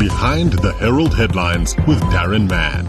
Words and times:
Behind 0.00 0.54
the 0.54 0.72
Herald 0.72 1.14
Headlines 1.14 1.76
with 1.86 2.00
Daron 2.04 2.48
Mann. 2.48 2.86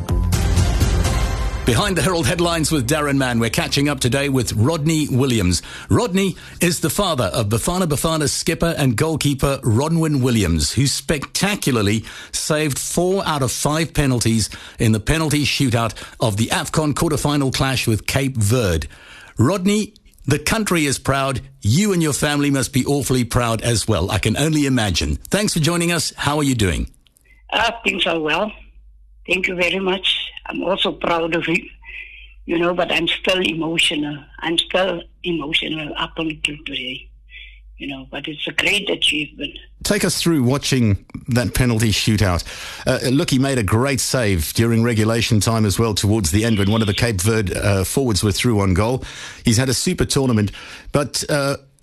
Behind 1.65 1.97
the 1.97 2.01
Herald 2.01 2.25
headlines 2.25 2.71
with 2.71 2.87
Daron 2.87 3.17
Mann, 3.17 3.37
we're 3.37 3.49
catching 3.49 3.89
up 3.89 3.99
today 3.99 4.29
with 4.29 4.53
Rodney 4.53 5.09
Williams. 5.09 5.61
Rodney 5.89 6.37
is 6.61 6.79
the 6.79 6.89
father 6.89 7.25
of 7.25 7.49
Bafana 7.49 7.83
Bafana 7.83 8.29
skipper 8.29 8.73
and 8.77 8.95
goalkeeper 8.95 9.59
Ronwen 9.61 10.23
Williams, 10.23 10.71
who 10.71 10.87
spectacularly 10.87 12.05
saved 12.31 12.79
four 12.79 13.27
out 13.27 13.41
of 13.41 13.51
five 13.51 13.93
penalties 13.93 14.49
in 14.79 14.93
the 14.93 15.01
penalty 15.01 15.43
shootout 15.43 15.93
of 16.21 16.37
the 16.37 16.47
AFCON 16.47 16.93
quarterfinal 16.93 17.53
clash 17.53 17.87
with 17.87 18.07
Cape 18.07 18.37
Verde. 18.37 18.87
Rodney, 19.37 19.95
the 20.25 20.39
country 20.39 20.85
is 20.85 20.97
proud. 20.97 21.41
You 21.59 21.91
and 21.91 22.01
your 22.01 22.13
family 22.13 22.51
must 22.51 22.71
be 22.71 22.85
awfully 22.85 23.25
proud 23.25 23.61
as 23.63 23.85
well. 23.85 24.09
I 24.09 24.17
can 24.17 24.37
only 24.37 24.65
imagine. 24.65 25.17
Thanks 25.17 25.53
for 25.53 25.59
joining 25.59 25.91
us. 25.91 26.13
How 26.15 26.37
are 26.37 26.43
you 26.43 26.55
doing? 26.55 26.89
Uh, 27.51 27.71
things 27.83 28.05
are 28.07 28.19
well. 28.19 28.51
Thank 29.27 29.47
you 29.47 29.55
very 29.55 29.79
much. 29.79 30.31
I'm 30.47 30.63
also 30.63 30.91
proud 30.91 31.35
of 31.35 31.47
it, 31.47 31.61
you 32.45 32.57
know, 32.57 32.73
but 32.73 32.91
I'm 32.91 33.07
still 33.07 33.41
emotional. 33.41 34.17
I'm 34.39 34.57
still 34.57 35.03
emotional 35.23 35.93
up 35.97 36.13
until 36.17 36.55
today, 36.65 37.09
you 37.77 37.87
know, 37.87 38.07
but 38.09 38.27
it's 38.27 38.47
a 38.47 38.51
great 38.51 38.89
achievement. 38.89 39.51
Take 39.83 40.03
us 40.05 40.21
through 40.21 40.43
watching 40.43 41.05
that 41.27 41.53
penalty 41.53 41.91
shootout. 41.91 42.43
Uh, 42.87 43.09
look, 43.09 43.29
he 43.29 43.39
made 43.39 43.57
a 43.57 43.63
great 43.63 43.99
save 43.99 44.53
during 44.53 44.83
regulation 44.83 45.39
time 45.39 45.65
as 45.65 45.77
well 45.77 45.93
towards 45.93 46.31
the 46.31 46.43
end 46.43 46.57
when 46.57 46.71
one 46.71 46.81
of 46.81 46.87
the 46.87 46.93
Cape 46.93 47.21
Verde 47.21 47.53
uh, 47.55 47.83
forwards 47.83 48.23
were 48.23 48.31
through 48.31 48.59
on 48.61 48.73
goal. 48.73 49.03
He's 49.45 49.57
had 49.57 49.69
a 49.69 49.73
super 49.73 50.05
tournament, 50.05 50.51
but. 50.91 51.23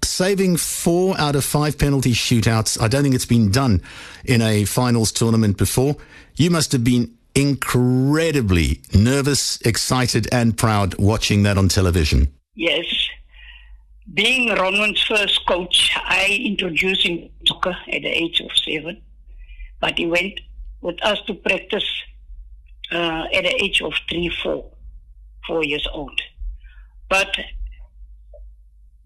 Saving 0.09 0.57
four 0.57 1.15
out 1.21 1.37
of 1.37 1.45
five 1.45 1.79
penalty 1.79 2.13
shootouts. 2.13 2.81
I 2.81 2.89
don't 2.89 3.03
think 3.03 3.15
it's 3.15 3.27
been 3.27 3.51
done 3.51 3.83
in 4.25 4.41
a 4.41 4.65
finals 4.65 5.13
tournament 5.13 5.59
before. 5.59 5.97
You 6.35 6.51
must 6.51 6.73
have 6.73 6.83
been 6.83 7.15
incredibly 7.35 8.81
nervous, 8.95 9.61
excited, 9.61 10.27
and 10.33 10.57
proud 10.57 10.97
watching 10.99 11.43
that 11.43 11.59
on 11.59 11.69
television. 11.69 12.33
Yes. 12.55 12.87
Being 14.13 14.49
Ronwen's 14.49 15.03
first 15.03 15.47
coach, 15.47 15.93
I 15.95 16.41
introduced 16.43 17.07
him 17.07 17.19
to 17.19 17.29
soccer 17.47 17.77
at 17.93 18.03
the 18.03 18.09
age 18.09 18.41
of 18.41 18.51
seven, 18.57 19.03
but 19.79 19.99
he 19.99 20.07
went 20.07 20.41
with 20.81 21.01
us 21.05 21.21
to 21.27 21.35
practice 21.35 21.89
uh, 22.91 23.27
at 23.33 23.45
the 23.45 23.63
age 23.63 23.83
of 23.83 23.93
three, 24.09 24.31
four, 24.43 24.65
four 25.47 25.63
years 25.65 25.87
old. 25.93 26.19
But 27.11 27.37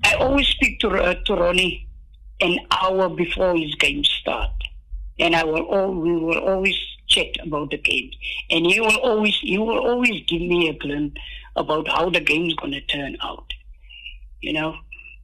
I 0.05 0.15
always 0.15 0.47
speak 0.49 0.81
to, 0.81 0.89
uh, 0.89 1.15
to 1.27 1.35
Ronnie 1.35 1.89
an 2.41 2.59
hour 2.71 3.09
before 3.09 3.57
his 3.57 3.75
game 3.77 4.05
start, 4.05 4.51
and 5.19 5.35
I 5.37 5.45
will 5.45 5.63
all 5.63 5.95
we 5.95 6.17
will 6.17 6.39
always 6.39 6.77
chat 7.07 7.37
about 7.43 7.71
the 7.71 7.79
game. 7.79 8.11
And 8.51 8.67
he 8.67 8.81
will 8.81 8.99
always 8.99 9.37
he 9.41 9.59
will 9.59 9.79
always 9.79 10.23
give 10.27 10.41
me 10.41 10.69
a 10.69 10.75
glimpse 10.75 11.21
about 11.57 11.89
how 11.89 12.11
the 12.11 12.21
game's 12.21 12.55
gonna 12.55 12.81
turn 12.81 13.17
out. 13.23 13.53
You 14.41 14.55
know? 14.55 14.77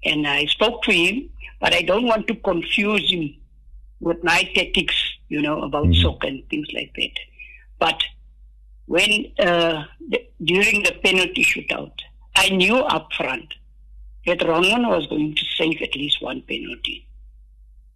And 0.04 0.26
I 0.26 0.46
spoke 0.46 0.82
to 0.84 0.92
him, 0.92 1.28
but 1.60 1.74
I 1.74 1.82
don't 1.82 2.06
want 2.06 2.28
to 2.28 2.34
confuse 2.36 3.10
him 3.10 3.34
with 4.00 4.22
my 4.22 4.44
tactics, 4.54 4.94
you 5.28 5.42
know, 5.42 5.62
about 5.62 5.86
mm-hmm. 5.86 6.02
soccer 6.02 6.28
and 6.28 6.48
things 6.48 6.68
like 6.72 6.92
that. 6.94 7.18
But 7.80 8.00
when 8.86 9.32
uh, 9.40 9.84
the, 10.08 10.24
during 10.42 10.84
the 10.84 10.92
penalty 11.02 11.42
shootout, 11.42 11.92
I 12.36 12.50
knew 12.50 12.76
up 12.76 13.12
front 13.12 13.54
that 14.28 14.46
Ronwen 14.46 14.88
was 14.88 15.06
going 15.06 15.34
to 15.34 15.44
save 15.56 15.80
at 15.82 15.94
least 15.96 16.22
one 16.22 16.42
penalty, 16.42 17.06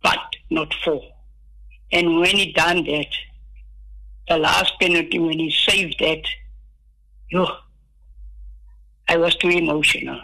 but 0.02 0.18
not 0.50 0.74
four. 0.84 1.02
And 1.92 2.18
when 2.20 2.36
he 2.36 2.52
done 2.52 2.84
that, 2.84 3.06
the 4.28 4.38
last 4.38 4.72
penalty 4.80 5.18
when 5.18 5.38
he 5.38 5.50
saved 5.50 5.96
that, 6.00 6.22
yo, 7.30 7.46
I 9.08 9.16
was 9.16 9.36
too 9.36 9.50
emotional. 9.50 10.20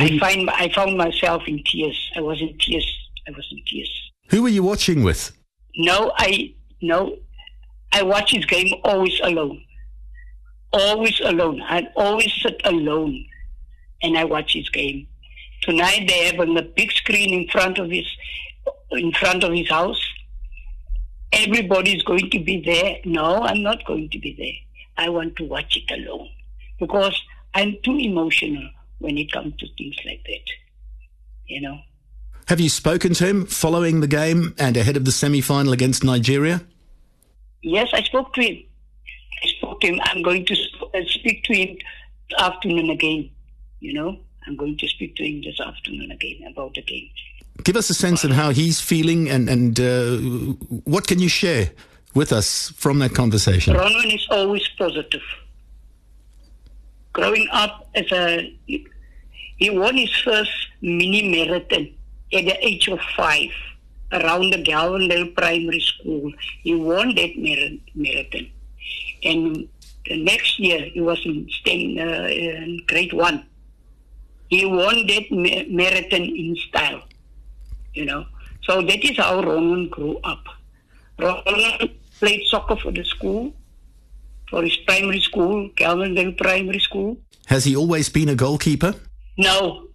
Mm-hmm. 0.00 0.16
I 0.16 0.18
find 0.18 0.50
I 0.50 0.68
found 0.70 0.96
myself 0.96 1.42
in 1.46 1.62
tears. 1.64 2.10
I 2.16 2.20
was 2.20 2.40
in 2.40 2.56
tears. 2.58 2.86
I 3.28 3.30
was 3.30 3.46
in 3.52 3.62
tears. 3.66 4.12
Who 4.30 4.42
were 4.42 4.48
you 4.48 4.62
watching 4.62 5.02
with? 5.02 5.32
No, 5.76 6.12
I 6.16 6.54
no, 6.82 7.16
I 7.92 8.02
watch 8.02 8.32
his 8.32 8.44
game 8.46 8.74
always 8.84 9.20
alone. 9.22 9.62
Always 10.72 11.20
alone. 11.20 11.60
I 11.62 11.86
always 11.96 12.32
sit 12.42 12.60
alone, 12.64 13.24
and 14.02 14.16
I 14.16 14.24
watch 14.24 14.54
his 14.54 14.68
game. 14.68 15.06
Tonight 15.62 16.06
they 16.08 16.26
have 16.26 16.40
on 16.40 16.54
the 16.54 16.62
big 16.62 16.90
screen 16.92 17.32
in 17.32 17.48
front 17.48 17.78
of 17.78 17.90
his 17.90 18.06
in 18.92 19.12
front 19.12 19.44
of 19.44 19.52
his 19.52 19.68
house 19.68 20.00
everybody's 21.32 22.02
going 22.02 22.30
to 22.30 22.38
be 22.38 22.60
there. 22.64 22.96
No, 23.04 23.42
I'm 23.42 23.62
not 23.62 23.84
going 23.86 24.08
to 24.10 24.18
be 24.18 24.34
there. 24.36 25.04
I 25.04 25.08
want 25.08 25.36
to 25.36 25.44
watch 25.44 25.76
it 25.76 25.90
alone 25.92 26.28
because 26.78 27.20
I'm 27.54 27.76
too 27.82 27.96
emotional 27.96 28.68
when 28.98 29.16
it 29.16 29.32
comes 29.32 29.56
to 29.58 29.66
things 29.76 29.96
like 30.04 30.22
that. 30.24 30.50
You 31.46 31.60
know. 31.62 31.78
Have 32.48 32.60
you 32.60 32.68
spoken 32.68 33.14
to 33.14 33.26
him 33.26 33.46
following 33.46 34.00
the 34.00 34.08
game 34.08 34.54
and 34.58 34.76
ahead 34.76 34.96
of 34.96 35.04
the 35.04 35.12
semi 35.12 35.40
final 35.40 35.72
against 35.72 36.04
Nigeria? 36.04 36.62
Yes, 37.62 37.90
I 37.92 38.02
spoke 38.02 38.32
to 38.34 38.42
him. 38.42 38.62
I 39.42 39.48
spoke 39.48 39.80
to 39.80 39.86
him. 39.88 40.00
I'm 40.04 40.22
going 40.22 40.44
to 40.46 40.54
uh, 40.94 41.00
speak 41.06 41.44
to 41.44 41.54
him 41.54 41.78
afternoon 42.38 42.90
again. 42.90 43.30
You 43.80 43.94
know, 43.94 44.18
I'm 44.46 44.56
going 44.56 44.76
to 44.78 44.88
speak 44.88 45.16
to 45.16 45.24
him 45.24 45.42
this 45.42 45.58
afternoon 45.60 46.10
again 46.10 46.42
about 46.50 46.74
the 46.74 46.82
game. 46.82 47.08
Give 47.64 47.76
us 47.76 47.90
a 47.90 47.94
sense 47.94 48.24
of 48.24 48.30
how 48.30 48.50
he's 48.50 48.80
feeling 48.80 49.28
and, 49.28 49.48
and 49.48 49.78
uh, 49.80 50.16
what 50.84 51.06
can 51.06 51.18
you 51.18 51.28
share 51.28 51.70
with 52.14 52.32
us 52.32 52.70
from 52.76 52.98
that 53.00 53.14
conversation? 53.14 53.74
Ronwen 53.74 54.14
is 54.14 54.26
always 54.30 54.66
positive. 54.78 55.22
Growing 57.12 57.48
up 57.52 57.88
as 57.94 58.10
a, 58.12 58.56
he 58.66 59.70
won 59.70 59.96
his 59.96 60.14
first 60.22 60.52
mini 60.80 61.28
marathon 61.30 61.90
at 62.32 62.44
the 62.44 62.66
age 62.66 62.88
of 62.88 63.00
five 63.16 63.50
around 64.12 64.50
the 64.52 64.62
Gelvandale 64.62 65.34
Primary 65.34 65.80
School. 65.80 66.32
He 66.62 66.74
won 66.74 67.14
that 67.14 67.36
marathon. 67.94 68.50
And 69.22 69.68
the 70.06 70.22
next 70.22 70.58
year, 70.58 70.80
he 70.80 71.00
was 71.00 71.20
in, 71.26 71.48
STEM, 71.50 71.98
uh, 71.98 72.26
in 72.28 72.80
grade 72.86 73.12
one. 73.12 73.44
He 74.50 74.66
won 74.66 75.06
that 75.06 75.66
marathon 75.70 76.22
in 76.22 76.56
style 76.68 77.02
you 77.94 78.04
know. 78.04 78.24
So 78.62 78.82
that 78.82 79.04
is 79.04 79.16
how 79.16 79.40
Ronwen 79.42 79.90
grew 79.90 80.18
up. 80.24 80.44
Ronwen 81.18 81.94
played 82.18 82.46
soccer 82.46 82.76
for 82.76 82.92
the 82.92 83.04
school, 83.04 83.52
for 84.48 84.62
his 84.62 84.76
primary 84.78 85.20
school, 85.20 85.70
Gelvandale 85.76 86.36
Primary 86.36 86.80
School. 86.80 87.16
Has 87.46 87.64
he 87.64 87.76
always 87.76 88.08
been 88.08 88.28
a 88.28 88.34
goalkeeper? 88.34 88.94
No. 89.36 89.88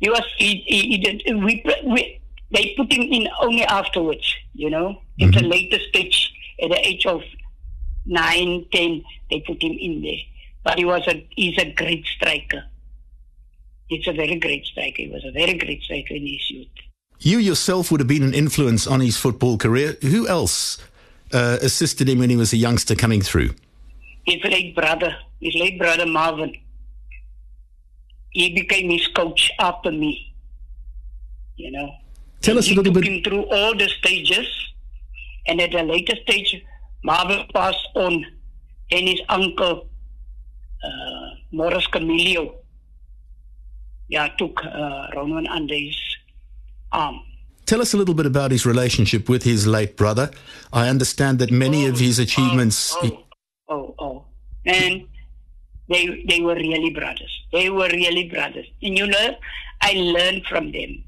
He 0.00 0.10
was, 0.10 0.24
he, 0.36 0.56
he, 0.66 0.80
he 0.88 0.98
did, 0.98 1.22
we, 1.42 1.64
we, 1.84 2.20
they 2.50 2.74
put 2.76 2.92
him 2.92 3.02
in 3.02 3.28
only 3.40 3.64
afterwards, 3.64 4.34
you 4.54 4.68
know, 4.68 5.00
mm-hmm. 5.18 5.28
at 5.28 5.34
the 5.34 5.48
later 5.48 5.78
stage, 5.88 6.32
at 6.62 6.70
the 6.70 6.86
age 6.86 7.06
of 7.06 7.22
nine, 8.04 8.66
ten, 8.72 9.02
they 9.30 9.40
put 9.40 9.62
him 9.62 9.72
in 9.80 10.02
there. 10.02 10.18
But 10.62 10.78
he 10.78 10.84
was 10.84 11.06
a, 11.06 11.26
he's 11.30 11.56
a 11.58 11.72
great 11.72 12.04
striker. 12.06 12.64
He's 13.88 14.06
a 14.08 14.12
very 14.12 14.36
great 14.38 14.64
striker. 14.64 15.02
He 15.02 15.08
was 15.08 15.24
a 15.24 15.30
very 15.30 15.54
great 15.54 15.82
striker 15.82 16.14
in 16.14 16.26
his 16.26 16.50
youth. 16.50 16.68
You 17.20 17.38
yourself 17.38 17.90
would 17.90 18.00
have 18.00 18.08
been 18.08 18.22
an 18.22 18.34
influence 18.34 18.86
on 18.86 19.00
his 19.00 19.16
football 19.16 19.56
career. 19.56 19.96
Who 20.02 20.26
else 20.26 20.78
uh, 21.32 21.58
assisted 21.62 22.08
him 22.08 22.18
when 22.18 22.30
he 22.30 22.36
was 22.36 22.52
a 22.52 22.56
youngster 22.56 22.94
coming 22.94 23.22
through? 23.22 23.50
His 24.26 24.42
late 24.44 24.74
brother, 24.74 25.16
his 25.40 25.54
late 25.54 25.78
brother 25.78 26.06
Marvin. 26.06 26.54
He 28.30 28.52
became 28.52 28.90
his 28.90 29.06
coach 29.08 29.50
after 29.58 29.92
me. 29.92 30.34
You 31.56 31.70
know. 31.70 31.94
Tell 32.40 32.58
us 32.58 32.70
a 32.70 32.74
little 32.74 32.92
bit. 32.92 33.04
Him 33.04 33.22
through 33.22 33.44
all 33.44 33.74
the 33.76 33.88
stages, 33.88 34.48
and 35.46 35.60
at 35.60 35.74
a 35.74 35.82
later 35.82 36.14
stage, 36.22 36.62
Marvin 37.04 37.46
passed 37.54 37.88
on, 37.94 38.26
and 38.90 39.08
his 39.08 39.20
uncle 39.28 39.88
uh, 40.84 41.30
Morris 41.52 41.86
Camilio, 41.86 42.54
yeah, 44.08 44.28
took 44.38 44.60
uh, 44.64 45.08
Ronwen 45.14 45.48
under 45.48 45.74
his 45.74 45.96
um, 46.92 47.22
Tell 47.66 47.80
us 47.80 47.94
a 47.94 47.96
little 47.96 48.14
bit 48.14 48.26
about 48.26 48.50
his 48.50 48.66
relationship 48.66 49.28
with 49.28 49.42
his 49.42 49.66
late 49.66 49.96
brother. 49.96 50.30
I 50.72 50.88
understand 50.88 51.38
that 51.38 51.50
many 51.50 51.86
oh, 51.86 51.90
of 51.90 51.98
his 51.98 52.18
achievements. 52.18 52.94
Oh, 52.96 53.24
oh, 53.68 53.74
oh, 53.74 53.94
oh, 53.98 54.24
and 54.66 55.08
they 55.88 56.24
they 56.28 56.40
were 56.42 56.56
really 56.56 56.90
brothers. 56.90 57.32
They 57.52 57.70
were 57.70 57.88
really 57.88 58.28
brothers, 58.28 58.66
and 58.82 58.98
you 58.98 59.06
know, 59.06 59.36
I 59.80 59.94
learned 59.94 60.44
from 60.46 60.72
them. 60.72 61.04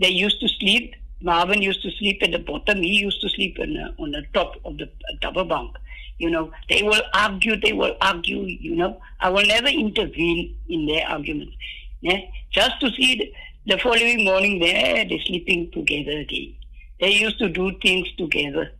They 0.00 0.08
used 0.08 0.40
to 0.40 0.48
sleep. 0.48 0.94
Marvin 1.20 1.60
used 1.60 1.82
to 1.82 1.90
sleep 1.90 2.22
at 2.22 2.32
the 2.32 2.38
bottom. 2.38 2.78
He 2.78 2.98
used 2.98 3.20
to 3.20 3.28
sleep 3.28 3.58
on 3.60 3.74
the, 3.74 3.94
on 4.02 4.10
the 4.12 4.22
top 4.32 4.54
of 4.64 4.78
the 4.78 4.88
double 5.20 5.44
bunk. 5.44 5.76
You 6.18 6.30
know, 6.30 6.50
they 6.70 6.82
will 6.82 7.02
argue. 7.12 7.56
They 7.60 7.74
will 7.74 7.96
argue. 8.00 8.42
You 8.44 8.76
know, 8.76 9.00
I 9.20 9.28
will 9.28 9.46
never 9.46 9.68
intervene 9.68 10.56
in 10.68 10.86
their 10.86 11.06
arguments. 11.06 11.52
Yeah, 12.00 12.20
just 12.50 12.80
to 12.80 12.90
see 12.92 13.32
the 13.66 13.78
following 13.78 14.24
morning, 14.24 14.60
they're, 14.60 15.06
sleeping 15.24 15.70
together 15.72 16.18
again. 16.18 16.54
They 17.00 17.10
used 17.10 17.38
to 17.38 17.48
do 17.48 17.72
things 17.80 18.08
together. 18.16 18.72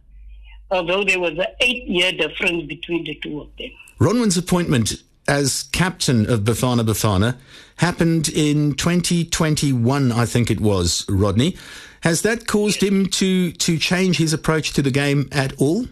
although 0.71 1.05
there 1.05 1.21
was 1.21 1.33
an 1.33 1.47
eight 1.61 1.87
year 1.87 2.13
difference 2.13 2.65
between 2.67 3.05
the 3.05 3.15
two 3.17 3.41
of 3.41 3.49
them. 3.59 3.71
Ronwen's 4.01 4.37
appointment 4.37 5.03
as 5.29 5.65
captain 5.73 6.31
of 6.31 6.41
Bafana 6.41 6.85
Bafana 6.85 7.37
happened 7.77 8.29
in 8.29 8.75
2021, 8.75 10.13
I 10.13 10.25
think 10.25 10.51
it 10.51 10.61
was, 10.61 11.05
Rodney. 11.09 11.57
Has 12.03 12.23
that 12.23 12.47
caused 12.47 12.83
him 12.83 13.07
to, 13.07 13.53
to 13.53 13.79
change 13.79 14.19
his 14.19 14.33
approach 14.33 14.73
to 14.75 14.83
the 14.83 14.91
game 14.91 15.29
at 15.33 15.53
all? 15.61 15.87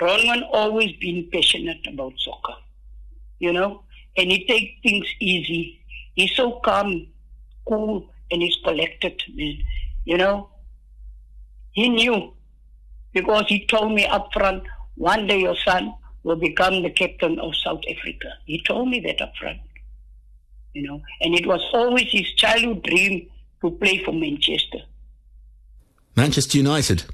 Ronwen 0.00 0.42
always 0.52 0.92
been 0.96 1.28
passionate 1.32 1.84
about 1.86 2.12
soccer, 2.18 2.54
you 3.38 3.52
know, 3.52 3.82
and 4.16 4.30
he 4.30 4.46
takes 4.46 4.72
things 4.82 5.06
easy. 5.20 5.80
He's 6.14 6.34
so 6.34 6.60
calm, 6.64 7.06
cool, 7.68 8.10
and 8.30 8.42
he's 8.42 8.56
collected, 8.64 9.22
man. 9.34 9.58
You 10.04 10.18
know, 10.18 10.50
he 11.72 11.88
knew 11.88 12.34
because 13.12 13.46
he 13.48 13.66
told 13.66 13.92
me 13.92 14.06
up 14.06 14.32
front, 14.32 14.64
one 14.96 15.26
day 15.26 15.40
your 15.40 15.56
son 15.56 15.94
will 16.22 16.36
become 16.36 16.82
the 16.82 16.90
captain 16.90 17.38
of 17.38 17.54
South 17.56 17.80
Africa. 17.90 18.28
He 18.46 18.62
told 18.66 18.88
me 18.88 19.00
that 19.00 19.20
up 19.20 19.32
front. 19.38 19.60
You 20.74 20.88
know, 20.88 21.00
and 21.20 21.34
it 21.34 21.46
was 21.46 21.60
always 21.72 22.10
his 22.10 22.32
childhood 22.34 22.82
dream 22.82 23.28
to 23.60 23.70
play 23.72 24.02
for 24.04 24.12
Manchester. 24.12 24.78
Manchester 26.16 26.58
United. 26.58 27.04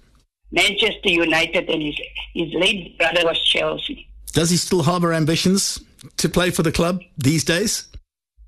Manchester 0.50 1.08
United 1.08 1.68
and 1.68 1.82
his, 1.82 2.00
his 2.34 2.52
late 2.54 2.96
brother 2.98 3.22
was 3.24 3.38
Chelsea. 3.44 4.08
Does 4.32 4.50
he 4.50 4.56
still 4.56 4.82
harbour 4.82 5.12
ambitions 5.12 5.80
to 6.16 6.28
play 6.28 6.50
for 6.50 6.62
the 6.62 6.72
club 6.72 7.02
these 7.16 7.44
days? 7.44 7.88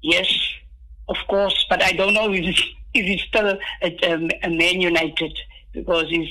Yes, 0.03 0.40
of 1.11 1.17
course, 1.29 1.67
but 1.69 1.83
I 1.83 1.93
don't 1.93 2.15
know 2.15 2.33
if 2.33 2.43
he's, 2.43 2.65
if 2.95 3.05
he's 3.05 3.23
still 3.23 3.59
at 3.83 4.05
um, 4.05 4.31
a 4.43 4.49
Man 4.49 4.81
United 4.81 5.39
because 5.73 6.09
he's 6.09 6.29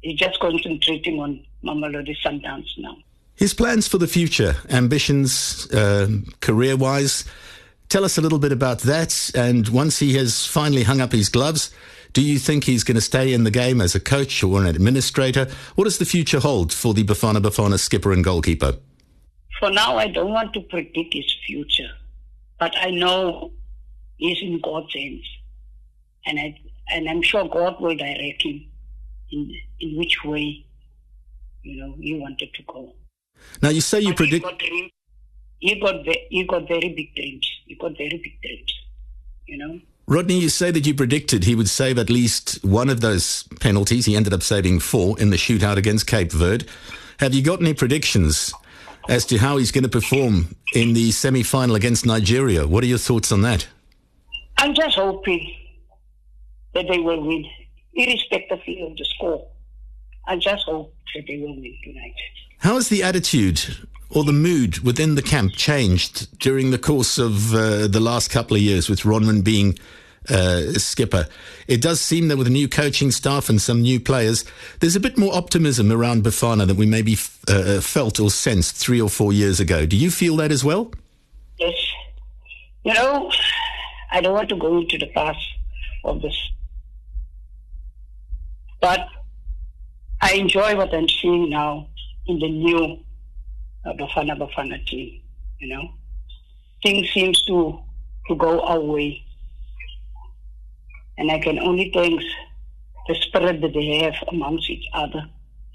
he's 0.00 0.18
just 0.18 0.40
concentrating 0.40 1.20
on 1.20 1.44
Mamelodi 1.64 2.16
Sundowns 2.24 2.66
now. 2.78 2.96
His 3.36 3.54
plans 3.54 3.86
for 3.88 3.98
the 3.98 4.08
future, 4.08 4.56
ambitions, 4.68 5.72
uh, 5.72 6.08
career 6.40 6.76
wise, 6.76 7.24
tell 7.88 8.04
us 8.04 8.18
a 8.18 8.20
little 8.20 8.38
bit 8.38 8.52
about 8.52 8.80
that. 8.80 9.30
And 9.34 9.68
once 9.68 9.98
he 9.98 10.14
has 10.14 10.46
finally 10.46 10.82
hung 10.82 11.00
up 11.00 11.12
his 11.12 11.28
gloves, 11.28 11.72
do 12.12 12.20
you 12.20 12.38
think 12.38 12.64
he's 12.64 12.84
going 12.84 12.96
to 12.96 13.00
stay 13.00 13.32
in 13.32 13.44
the 13.44 13.50
game 13.50 13.80
as 13.80 13.94
a 13.94 14.00
coach 14.00 14.42
or 14.42 14.60
an 14.60 14.66
administrator? 14.66 15.48
What 15.76 15.84
does 15.84 15.98
the 15.98 16.04
future 16.04 16.40
hold 16.40 16.72
for 16.72 16.92
the 16.92 17.04
Bafana 17.04 17.40
Bafana 17.40 17.78
skipper 17.78 18.12
and 18.12 18.22
goalkeeper? 18.22 18.74
For 19.58 19.70
now, 19.70 19.96
I 19.96 20.08
don't 20.08 20.32
want 20.32 20.52
to 20.54 20.60
predict 20.60 21.14
his 21.14 21.34
future, 21.46 21.90
but 22.58 22.74
I 22.76 22.90
know 22.90 23.52
he's 24.22 24.40
in 24.42 24.60
God's 24.60 24.94
hands, 24.94 25.26
and 26.26 26.38
I 26.38 26.58
and 26.92 27.08
I'm 27.08 27.22
sure 27.22 27.48
God 27.48 27.80
will 27.80 27.96
direct 27.96 28.42
him 28.42 28.64
in 29.32 29.50
in 29.80 29.98
which 29.98 30.24
way, 30.24 30.64
you 31.62 31.76
know, 31.80 31.94
he 32.00 32.14
wanted 32.18 32.50
to 32.54 32.62
go. 32.62 32.94
Now 33.60 33.70
you 33.70 33.80
say 33.80 34.00
you 34.00 34.08
But 34.08 34.16
predict. 34.16 34.44
He 34.44 34.50
got, 34.50 34.58
dreams. 34.58 34.90
he 35.58 35.80
got 35.80 36.04
ve- 36.04 36.26
he 36.30 36.44
got 36.44 36.68
very 36.68 36.90
big 36.94 37.14
dreams. 37.14 37.50
He 37.66 37.74
got 37.74 37.96
very 37.96 38.18
big 38.22 38.40
dreams. 38.40 38.72
You 39.46 39.58
know. 39.58 39.80
Rodney, 40.06 40.38
you 40.38 40.48
say 40.48 40.70
that 40.70 40.86
you 40.86 40.94
predicted 40.94 41.44
he 41.44 41.54
would 41.54 41.68
save 41.68 41.96
at 41.98 42.10
least 42.10 42.62
one 42.64 42.90
of 42.90 43.00
those 43.00 43.44
penalties. 43.60 44.06
He 44.06 44.16
ended 44.16 44.32
up 44.32 44.42
saving 44.42 44.80
four 44.80 45.18
in 45.18 45.30
the 45.30 45.36
shootout 45.36 45.76
against 45.76 46.06
Cape 46.06 46.32
Verde. 46.32 46.66
Have 47.20 47.34
you 47.34 47.42
got 47.42 47.60
any 47.60 47.72
predictions 47.72 48.52
as 49.08 49.24
to 49.26 49.38
how 49.38 49.56
he's 49.56 49.70
going 49.72 49.84
to 49.84 49.88
perform 49.90 50.54
in 50.74 50.92
the 50.92 51.10
semi 51.12 51.42
final 51.42 51.76
against 51.76 52.04
Nigeria? 52.04 52.66
What 52.66 52.82
are 52.84 52.88
your 52.88 52.98
thoughts 52.98 53.30
on 53.32 53.42
that? 53.42 53.68
I'm 54.62 54.74
just 54.74 54.94
hoping 54.94 55.52
that 56.72 56.86
they 56.88 57.00
will 57.00 57.20
win, 57.26 57.44
irrespectively 57.94 58.80
of 58.88 58.96
the 58.96 59.04
score. 59.16 59.44
I 60.28 60.36
just 60.36 60.66
hope 60.66 60.94
that 61.16 61.24
they 61.26 61.38
will 61.38 61.56
win 61.56 61.76
tonight. 61.82 62.14
How 62.58 62.74
has 62.74 62.88
the 62.88 63.02
attitude 63.02 63.60
or 64.08 64.22
the 64.22 64.32
mood 64.32 64.78
within 64.78 65.16
the 65.16 65.22
camp 65.22 65.54
changed 65.54 66.38
during 66.38 66.70
the 66.70 66.78
course 66.78 67.18
of 67.18 67.52
uh, 67.52 67.88
the 67.88 67.98
last 67.98 68.30
couple 68.30 68.56
of 68.56 68.62
years 68.62 68.88
with 68.88 69.00
Ronwen 69.00 69.42
being 69.42 69.80
uh, 70.30 70.74
skipper? 70.74 71.26
It 71.66 71.82
does 71.82 72.00
seem 72.00 72.28
that 72.28 72.36
with 72.36 72.46
a 72.46 72.50
new 72.50 72.68
coaching 72.68 73.10
staff 73.10 73.48
and 73.48 73.60
some 73.60 73.82
new 73.82 73.98
players, 73.98 74.44
there's 74.78 74.94
a 74.94 75.00
bit 75.00 75.18
more 75.18 75.34
optimism 75.34 75.90
around 75.90 76.22
Bafana 76.22 76.68
than 76.68 76.76
we 76.76 76.86
maybe 76.86 77.14
f- 77.14 77.40
uh, 77.48 77.80
felt 77.80 78.20
or 78.20 78.30
sensed 78.30 78.76
three 78.76 79.00
or 79.00 79.08
four 79.08 79.32
years 79.32 79.58
ago. 79.58 79.86
Do 79.86 79.96
you 79.96 80.12
feel 80.12 80.36
that 80.36 80.52
as 80.52 80.62
well? 80.62 80.92
Yes. 81.58 81.74
You 82.84 82.94
know, 82.94 83.28
I 84.12 84.20
don't 84.20 84.34
want 84.34 84.50
to 84.50 84.56
go 84.56 84.78
into 84.78 84.98
the 84.98 85.10
past 85.14 85.40
of 86.04 86.20
this. 86.20 86.36
But 88.80 89.08
I 90.20 90.34
enjoy 90.34 90.76
what 90.76 90.94
I'm 90.94 91.08
seeing 91.08 91.48
now 91.48 91.88
in 92.26 92.38
the 92.38 92.50
new 92.50 92.98
uh, 93.86 93.92
Bafana 93.94 94.38
Bafana 94.38 94.84
team. 94.86 95.22
You 95.58 95.74
know, 95.74 95.88
things 96.82 97.08
seems 97.12 97.42
to 97.46 97.80
to 98.28 98.34
go 98.36 98.60
our 98.60 98.80
way, 98.80 99.24
and 101.16 101.30
I 101.30 101.38
can 101.38 101.58
only 101.58 101.90
thank 101.94 102.20
the 103.08 103.14
spirit 103.14 103.60
that 103.62 103.72
they 103.72 103.98
have 104.02 104.14
amongst 104.28 104.68
each 104.68 104.86
other. 104.92 105.24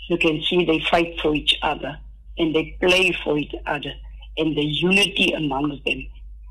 You 0.10 0.18
can 0.18 0.42
see 0.44 0.64
they 0.64 0.80
fight 0.92 1.20
for 1.22 1.34
each 1.34 1.58
other 1.62 1.98
and 2.38 2.56
they 2.56 2.78
play 2.80 3.12
for 3.24 3.38
each 3.38 3.56
other, 3.66 3.94
and 4.38 4.56
the 4.56 4.64
unity 4.64 5.34
amongst 5.34 5.84
them 5.86 6.06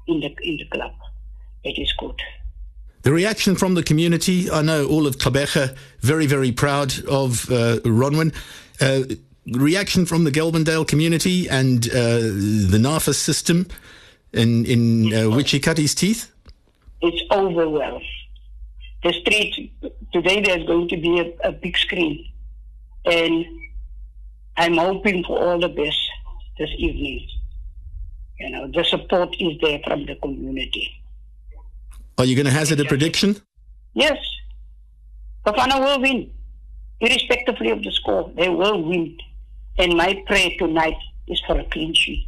in 0.08 0.20
the 0.20 0.34
in 0.42 0.56
the 0.56 0.66
club. 0.72 0.92
It 1.66 1.80
is 1.80 1.92
good. 1.98 2.20
The 3.02 3.12
reaction 3.12 3.56
from 3.56 3.74
the 3.74 3.82
community, 3.82 4.50
I 4.50 4.62
know 4.62 4.86
all 4.86 5.06
of 5.06 5.16
Klabecha 5.18 5.76
very, 6.00 6.26
very 6.26 6.52
proud 6.52 6.92
of 7.06 7.50
uh, 7.50 7.78
Ronwen. 7.84 8.34
Uh, 8.80 9.14
reaction 9.52 10.06
from 10.06 10.24
the 10.24 10.30
Gelvandale 10.30 10.86
community 10.86 11.48
and 11.48 11.88
uh, 11.88 12.18
the 12.72 12.78
NAFA 12.80 13.14
system 13.14 13.66
in, 14.32 14.64
in 14.66 15.12
uh, 15.12 15.30
his 15.30 15.94
teeth? 15.94 16.32
It's 17.00 17.22
over 17.30 17.68
well. 17.68 18.00
The 19.02 19.12
street 19.12 19.72
today 20.12 20.42
there's 20.42 20.66
going 20.66 20.88
to 20.88 20.96
be 20.96 21.20
a, 21.20 21.48
a 21.48 21.52
big 21.52 21.76
screen, 21.76 22.26
and 23.04 23.44
I'm 24.56 24.76
hoping 24.76 25.22
for 25.24 25.38
all 25.38 25.60
the 25.60 25.68
best 25.68 25.98
this 26.58 26.70
evening. 26.78 27.28
You 28.40 28.50
know, 28.50 28.70
the 28.72 28.84
support 28.84 29.34
is 29.38 29.58
there 29.60 29.80
from 29.86 30.06
the 30.06 30.16
community. 30.16 30.95
Are 32.18 32.24
you 32.24 32.34
going 32.34 32.46
to 32.46 32.52
hazard 32.52 32.80
a 32.80 32.84
prediction? 32.84 33.36
Yes, 33.94 34.18
Bafana 35.44 35.78
will 35.80 36.00
win, 36.00 36.30
irrespectively 37.00 37.70
of 37.70 37.82
the 37.82 37.92
score. 37.92 38.30
They 38.36 38.48
will 38.48 38.82
win, 38.82 39.18
and 39.78 39.94
my 39.94 40.22
prayer 40.26 40.50
tonight 40.58 40.96
is 41.28 41.40
for 41.46 41.58
a 41.58 41.64
clean 41.64 41.94
sheet. 41.94 42.26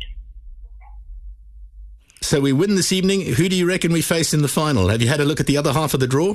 So 2.21 2.41
we 2.41 2.53
win 2.53 2.75
this 2.75 2.93
evening. 2.93 3.23
Who 3.23 3.49
do 3.49 3.57
you 3.57 3.67
reckon 3.67 3.93
we 3.93 4.03
face 4.03 4.35
in 4.35 4.43
the 4.43 4.49
final? 4.49 4.89
Have 4.89 5.01
you 5.01 5.09
had 5.09 5.21
a 5.21 5.25
look 5.25 5.41
at 5.41 5.47
the 5.47 5.57
other 5.57 5.73
half 5.73 5.95
of 5.95 6.01
the 6.01 6.07
draw? 6.07 6.35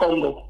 Congo. 0.00 0.46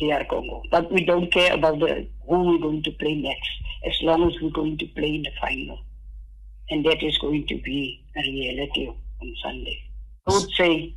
They 0.00 0.12
are 0.12 0.24
Congo. 0.24 0.62
But 0.70 0.90
we 0.90 1.04
don't 1.04 1.30
care 1.30 1.52
about 1.52 1.78
the 1.80 2.06
who 2.26 2.52
we're 2.52 2.58
going 2.58 2.82
to 2.84 2.90
play 2.92 3.16
next, 3.20 3.50
as 3.86 4.00
long 4.02 4.26
as 4.30 4.40
we're 4.40 4.50
going 4.50 4.78
to 4.78 4.86
play 4.86 5.16
in 5.16 5.22
the 5.22 5.32
final. 5.40 5.78
And 6.70 6.84
that 6.86 7.02
is 7.02 7.18
going 7.18 7.46
to 7.48 7.60
be 7.60 8.02
a 8.16 8.20
reality 8.20 8.88
on 8.88 9.34
Sunday. 9.42 9.78
I 10.26 10.32
would 10.32 10.50
say 10.52 10.94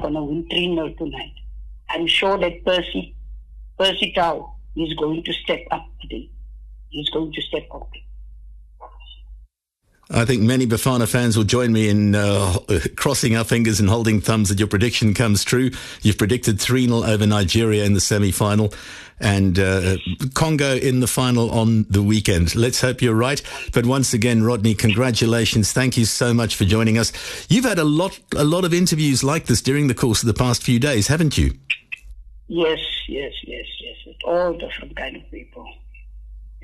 going 0.00 0.14
to 0.14 0.22
win 0.22 0.46
3 0.50 0.74
0 0.74 0.88
tonight. 0.98 1.34
I'm 1.88 2.06
sure 2.06 2.38
that 2.38 2.64
Percy, 2.64 3.14
Percy 3.78 4.12
Tau 4.12 4.56
is 4.76 4.94
going 4.94 5.22
to 5.24 5.32
step 5.32 5.60
up 5.70 5.86
today. 6.00 6.30
He's 6.90 7.08
going 7.10 7.32
to 7.32 7.42
step 7.42 7.66
up. 7.72 7.90
I 10.10 10.24
think 10.24 10.42
many 10.42 10.66
Bafana 10.66 11.08
fans 11.08 11.36
will 11.36 11.44
join 11.44 11.72
me 11.72 11.88
in 11.88 12.14
uh, 12.14 12.58
crossing 12.96 13.36
our 13.36 13.44
fingers 13.44 13.80
and 13.80 13.88
holding 13.88 14.20
thumbs 14.20 14.48
that 14.50 14.58
your 14.58 14.68
prediction 14.68 15.14
comes 15.14 15.42
true. 15.42 15.70
You've 16.02 16.18
predicted 16.18 16.60
3 16.60 16.86
0 16.86 17.02
over 17.02 17.26
Nigeria 17.26 17.84
in 17.84 17.94
the 17.94 18.00
semi 18.00 18.30
final 18.30 18.72
and 19.18 19.58
uh, 19.58 19.96
Congo 20.34 20.76
in 20.76 21.00
the 21.00 21.06
final 21.06 21.50
on 21.50 21.86
the 21.88 22.02
weekend. 22.02 22.54
Let's 22.54 22.80
hope 22.80 23.02
you're 23.02 23.14
right. 23.14 23.42
But 23.72 23.86
once 23.86 24.12
again, 24.12 24.42
Rodney, 24.42 24.74
congratulations. 24.74 25.72
Thank 25.72 25.96
you 25.96 26.04
so 26.04 26.34
much 26.34 26.54
for 26.54 26.64
joining 26.64 26.98
us. 26.98 27.12
You've 27.48 27.64
had 27.64 27.78
a 27.78 27.84
lot, 27.84 28.18
a 28.36 28.44
lot 28.44 28.64
of 28.64 28.74
interviews 28.74 29.24
like 29.24 29.46
this 29.46 29.62
during 29.62 29.88
the 29.88 29.94
course 29.94 30.22
of 30.22 30.26
the 30.26 30.34
past 30.34 30.62
few 30.62 30.78
days, 30.78 31.08
haven't 31.08 31.38
you? 31.38 31.52
Yes, 32.48 32.78
yes, 33.08 33.32
yes, 33.44 33.66
yes. 33.80 34.14
All 34.24 34.52
different 34.52 34.94
kind 34.96 35.16
of 35.16 35.30
people. 35.30 35.66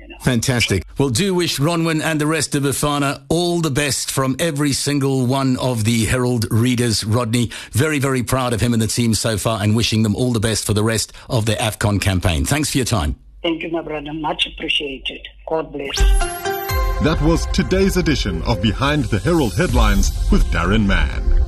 You 0.03 0.09
know. 0.09 0.17
Fantastic. 0.19 0.83
Well, 0.97 1.09
do 1.09 1.33
wish 1.33 1.59
Ronwen 1.59 2.01
and 2.03 2.19
the 2.19 2.27
rest 2.27 2.55
of 2.55 2.63
Bafana 2.63 3.23
all 3.29 3.61
the 3.61 3.71
best 3.71 4.11
from 4.11 4.35
every 4.37 4.73
single 4.73 5.25
one 5.25 5.55
of 5.57 5.85
the 5.85 6.05
Herald 6.05 6.45
readers. 6.51 7.05
Rodney, 7.05 7.51
very, 7.71 7.99
very 7.99 8.21
proud 8.21 8.51
of 8.51 8.59
him 8.59 8.73
and 8.73 8.81
the 8.81 8.87
team 8.87 9.13
so 9.13 9.37
far 9.37 9.63
and 9.63 9.77
wishing 9.77 10.03
them 10.03 10.13
all 10.13 10.33
the 10.33 10.41
best 10.41 10.65
for 10.65 10.73
the 10.73 10.83
rest 10.83 11.13
of 11.29 11.45
their 11.45 11.55
AFCON 11.55 12.01
campaign. 12.01 12.43
Thanks 12.43 12.71
for 12.71 12.79
your 12.79 12.85
time. 12.85 13.15
Thank 13.41 13.63
you, 13.63 13.71
my 13.71 13.81
brother. 13.81 14.13
Much 14.13 14.45
appreciated. 14.45 15.25
God 15.47 15.71
bless. 15.71 15.97
That 17.03 17.21
was 17.21 17.45
today's 17.47 17.95
edition 17.95 18.41
of 18.43 18.61
Behind 18.61 19.05
the 19.05 19.19
Herald 19.19 19.55
Headlines 19.55 20.11
with 20.31 20.43
Daron 20.45 20.85
Mann. 20.85 21.42